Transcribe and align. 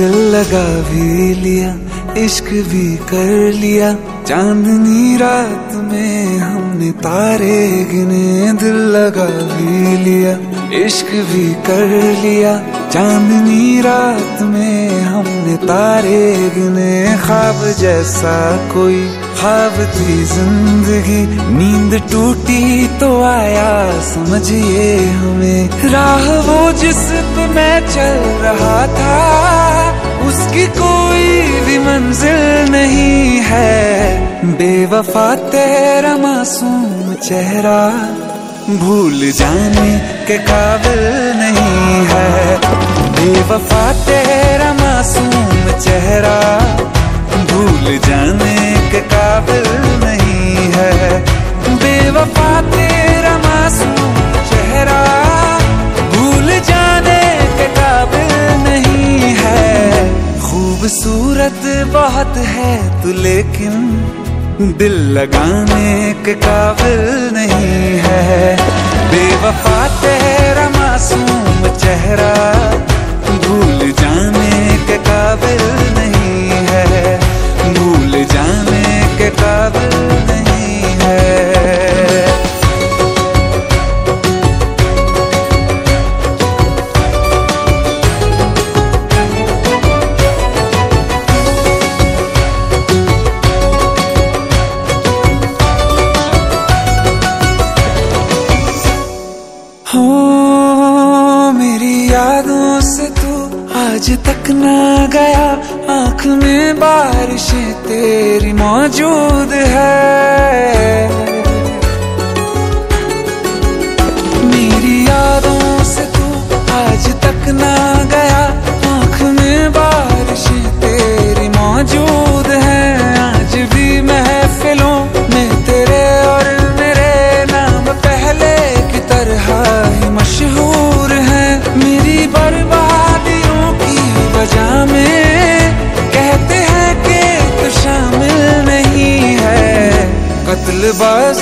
लगा 0.00 0.66
भी 0.90 1.34
लिया, 1.34 1.74
इश्क 2.24 2.44
भी 2.44 2.96
कर 2.96 3.52
लिया। 3.52 3.92
चांदनी 4.26 5.16
रात 5.16 5.74
में 5.74 6.38
हमने 6.38 6.90
तारे 6.90 7.68
गिने, 7.90 8.52
दिल 8.52 8.76
लगा 8.94 9.26
भी 9.50 9.96
लिया, 9.96 10.32
इश्क 10.84 11.06
भी 11.06 11.44
कर 11.66 11.86
लिया। 12.22 12.54
चांदनी 12.90 13.80
रात 13.80 14.42
में 14.42 15.00
हमने 15.00 15.56
तारे 15.56 16.50
गिने, 16.54 17.16
ख्वाब 17.16 17.64
जैसा 17.80 18.34
कोई, 18.74 19.00
ख्वाब 19.38 19.78
थी 19.94 20.24
ज़िंदगी। 20.24 21.20
नींद 21.54 22.00
टूटी 22.12 22.86
तो 23.00 23.22
आया, 23.22 24.00
समझिए 24.00 24.96
हमें। 25.12 25.90
राह 25.90 26.30
वो 26.40 26.72
जिस 26.72 27.04
पे 27.36 27.46
मैं 27.46 27.80
चल 27.88 28.20
रहा 28.42 28.86
था 28.86 29.73
उसकी 30.54 30.66
कोई 30.70 31.62
भी 31.66 31.78
मंजिल 31.78 32.70
नहीं 32.70 33.38
है। 33.42 34.52
बेवफा 34.54 35.24
तेरा 35.50 36.14
मासूम 36.16 37.14
चेहरा 37.22 37.80
भूल 38.78 39.18
जाने 39.34 39.90
के 40.26 40.36
काबिल 40.46 41.02
नहीं 41.40 41.98
है। 42.10 42.58
बेवफा 43.16 43.82
तेरा 44.06 44.72
मासूम 44.74 45.72
चेहरा 45.80 46.38
भूल 47.50 47.98
जाने 48.06 48.56
के 48.92 49.00
काबिल 49.10 49.66
नहीं 50.04 50.70
है। 50.76 50.94
खूबसूरत 60.84 61.62
बहुत 61.92 62.36
है 62.46 62.72
तू, 63.02 63.12
लेकिन 63.24 64.72
दिल 64.78 64.96
लगाने 65.16 65.92
के 66.24 66.34
काबिल 66.42 67.00
नहीं 67.36 68.00
है। 68.04 68.56
बेवफा 69.12 69.78
तेरा 70.02 70.68
मासूम 70.76 71.68
चेहरा 71.78 72.34
यादों 102.84 102.96
से 102.96 103.08
तू 103.18 103.32
आज 103.72 104.10
तक 104.26 104.50
ना 104.50 105.06
गया। 105.06 105.48
आँख 105.90 106.26
में 106.26 106.76
बारिशें 106.76 107.72
तेरी 107.84 108.52
मौजूद 108.52 109.52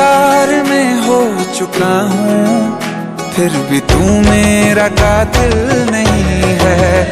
बाज़ार 0.00 0.50
में 0.64 1.00
हो 1.04 1.18
चुका 1.54 1.94
हूँ, 2.10 2.78
फिर 3.32 3.56
भी 3.70 3.80
तू 3.90 3.98
मेरा 4.22 4.86
कातिल 4.96 5.52
नहीं 5.90 6.52
है। 6.60 7.02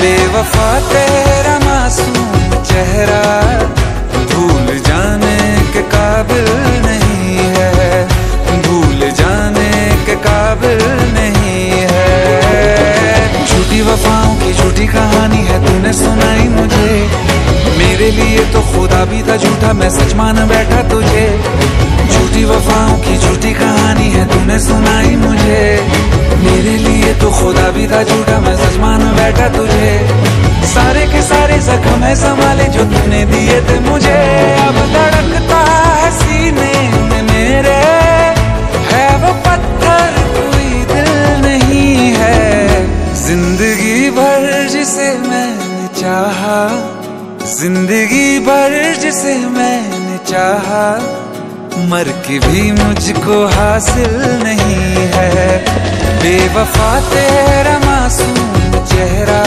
बेवफा 0.00 0.68
तेरा 0.88 1.58
मासूम 1.64 2.54
चेहरा 2.62 3.24
भूल 4.32 4.78
जाने 4.88 5.36
के 5.74 5.82
काबिल 5.92 6.48
नहीं 6.86 7.36
है। 7.56 8.06
भूल 8.62 9.10
जाने 9.20 9.70
के 10.06 10.14
काबिल 10.24 10.80
नहीं 11.12 11.68
है। 11.92 13.46
झूठी 13.46 13.82
वफाओं 13.82 14.34
की 14.40 14.52
झूठी 14.54 14.86
कहानी 14.94 15.44
है, 15.50 15.64
तूने 15.66 15.92
सुनाई 16.00 16.48
मुझे। 16.56 16.92
मेरे 17.78 18.10
लिए 18.12 18.44
तो 18.52 18.60
खुदा 18.72 19.04
भी 19.04 19.22
था 19.22 19.36
झूठा, 19.36 19.72
मैं 19.72 19.90
सच 19.90 20.14
मान 20.14 20.46
बैठा 20.48 20.82
तुझे। 20.90 21.28
झूठी 22.12 22.44
वफाओं 22.44 22.96
की 23.04 23.16
झूठी 23.18 23.52
कहानी 23.54 24.08
है 24.10 24.24
तूने 24.28 24.58
सुनाई 24.60 25.14
मुझे। 25.16 25.62
मेरे 26.44 26.76
लिए 26.84 27.12
तो 27.20 27.30
खुदा 27.32 27.68
भी 27.70 27.86
था 27.88 28.02
झूठा, 28.02 28.38
मैं 28.40 28.56
सच 28.56 28.78
मान 28.80 29.04
बैठा 29.16 29.48
तुझे। 29.56 29.92
सारे 30.72 31.06
के 31.06 31.22
सारे 31.22 31.58
जख्म 31.60 32.02
है 32.02 32.14
संभाले 32.16 32.64
जो 32.74 32.84
तूने 32.92 33.24
दिए 33.26 33.60
थे 33.68 33.78
मुझे। 33.80 34.20
अब 34.62 34.78
धड़कता 34.94 35.60
है 35.94 36.10
सीने 36.12 36.72
में 37.08 37.22
मेरे। 37.22 37.76
है 38.90 39.06
वो 39.22 39.32
पत्थर, 39.46 40.16
कोई 40.36 40.70
दिल 40.92 41.10
नहीं 41.44 42.12
है। 42.14 42.84
ज़िंदगी 43.24 44.10
भर 44.10 44.48
जिसे 44.72 45.08
मैंने 45.28 45.86
चाहा, 46.00 46.60
ज़िंदगी 47.52 48.38
भर 48.46 48.72
जिसे 49.00 49.34
मैंने 49.56 50.18
चाहा। 50.30 50.86
मर 51.78 52.08
के 52.26 52.38
भी 52.38 52.72
मुझको 52.72 53.36
हासिल 53.46 54.14
नहीं 54.42 55.06
है। 55.14 55.58
बेवफा 56.22 56.90
तेरा 57.10 57.78
मासूम 57.78 58.84
चेहरा 58.84 59.42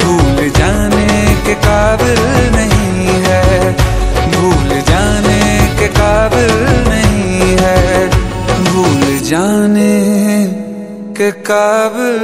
भूल 0.00 0.50
जाने 0.50 1.36
के 1.46 1.54
काबिल 1.54 2.20
नहीं 2.56 3.06
है। 3.26 3.72
भूल 4.32 4.80
जाने 4.80 5.42
के 5.78 5.88
काबिल 5.88 6.52
नहीं 6.88 7.56
है। 7.60 8.08
भूल 8.64 9.18
जाने 9.28 9.96
के 11.16 11.30
काबिल 11.30 12.18